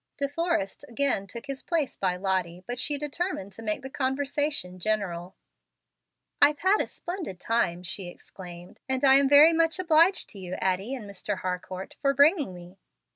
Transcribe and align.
De 0.17 0.27
Forrest 0.27 0.83
again 0.89 1.27
took 1.27 1.45
his 1.45 1.61
place 1.61 1.95
by 1.95 2.15
Lottie, 2.15 2.63
but 2.65 2.79
she 2.79 2.97
determined 2.97 3.51
to 3.51 3.61
make 3.61 3.83
the 3.83 3.89
conversation 3.91 4.79
general. 4.79 5.35
"I've 6.41 6.57
had 6.57 6.81
a 6.81 6.87
splendid 6.87 7.39
time," 7.39 7.83
she 7.83 8.07
exclaimed, 8.07 8.79
"and 8.89 9.03
am 9.03 9.29
very 9.29 9.53
much 9.53 9.77
obliged 9.77 10.27
to 10.29 10.39
you, 10.39 10.55
Addie 10.55 10.95
and 10.95 11.07
Mr. 11.07 11.41
Harcourt, 11.41 11.97
for 12.01 12.15
bringing 12.15 12.51
me." 12.51 12.79